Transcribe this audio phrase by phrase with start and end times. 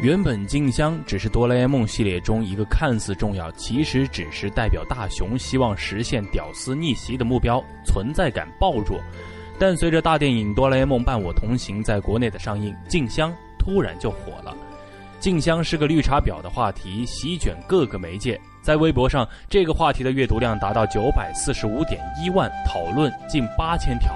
[0.00, 9.00] 原本静香只是哆啦 A 梦系列中一个看似重要，其实只是代表大雄希望实现屌丝逆袭的目标，存在感爆弱。
[9.58, 14.56] 但随着大电影《哆啦 A 梦伴我同行》在国内的上映，静香突然就火了。
[15.18, 24.14] 静香是个绿茶婊的话题席卷各个媒介，在微博上，这个话题的阅读量达到九百四十五点一万，讨论近八千条。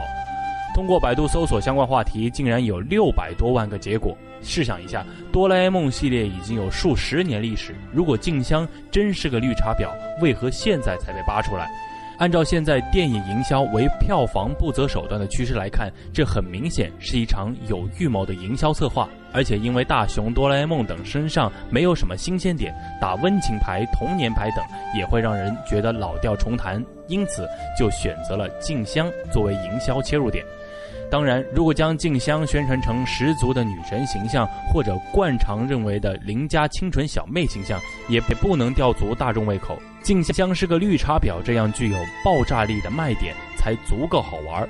[0.75, 4.17] 通过百度搜索相关话题，竟然有六百多万个结果。
[4.43, 9.89] 试想一下，哆啦 A 梦系列已经有数十年历史，如果静香真是个绿茶婊，
[10.21, 11.71] 为何现在才被扒出来？
[12.19, 19.09] 按照现在电影营销为票房不择手段的趋势来看，这很明显是一场有预谋的营销策划。
[19.33, 24.63] 而且因为大雄、哆啦 A 梦等身上没有什么新鲜点，打温情牌、童年牌等
[24.95, 27.49] 也会让人觉得老调重弹，因此
[27.79, 30.45] 就选择了静香作为营销切入点。
[31.13, 39.79] 当然，如果将静香宣传成十足的女神形象，或者惯常认为的邻家清纯小妹形象，也不能吊足大众胃口。
[40.03, 44.67] 静香是个绿茶婊，这样具有爆炸力的卖点才足够好玩。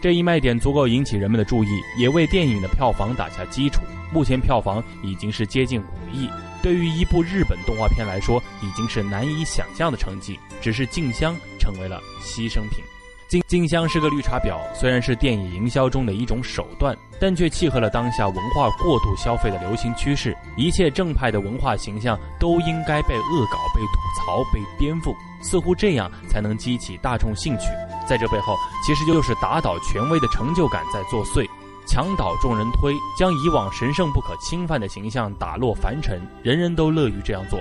[0.00, 3.80] 这一卖点足够引起人们的注意，也为电影的票房打下基础。
[4.12, 6.30] 目前票房已经是接近五亿，
[6.62, 10.38] 对于一部日本动画片来说，已经是难以想象的成绩。
[10.60, 12.84] 只是静香成为了牺牲品。
[13.30, 20.36] 静静香是个绿茶婊，虽然是电影营销中的一种手段，但却契合了当下文化过度消费的流行趋势。
[20.56, 27.66] 一切正派的文化形象都应该被恶搞、被吐槽、被颠覆，似乎这样才能激起大众兴趣。
[28.04, 31.48] 在这背后，其实就是打倒权威的成就感在作祟，
[31.86, 37.60] 墙倒众人推，将以往神圣不可侵犯的形象打落凡尘，人人都乐于这样做。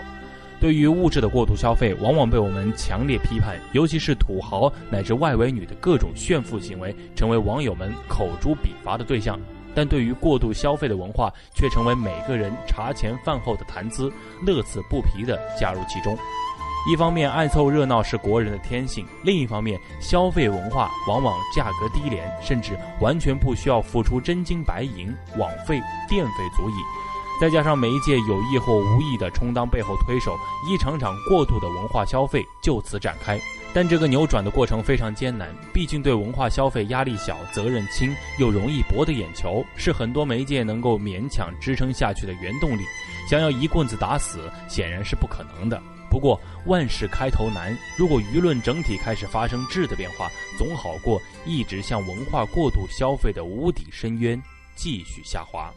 [0.59, 9.39] 对于物质的过度消费，往往被我们强烈批判，尤其是土豪乃至外围女的各种炫富行为，成为网友们口诛笔伐的对象。
[9.73, 14.11] 但对于过度消费的文化，却成为每个人茶前饭后的谈资，
[14.45, 16.17] 乐此不疲地加入其中。
[16.89, 26.73] 一方面，爱凑热闹是国人的天性；另一方面，消费文化往往价格低廉，甚至完全不需要付出真金白银，网费、电费足矣。
[27.39, 33.39] 再加上媒介有意或无意的充当背后推手，一场场过度的文化消费就此展开。
[33.73, 42.81] 但这个扭转的过程非常艰难，毕竟对文化消费压力小、责任轻又容易博得眼球，是很多媒介能够勉强支撑下去的原动力。
[43.29, 45.81] 想要一棍子打死，显然是不可能的。
[46.09, 50.27] 不过万事开头难，如果舆论整体开始发生质的变化，
[50.57, 54.41] 总好过一直向文化过度消费的无底深渊
[54.75, 55.71] 继续下滑。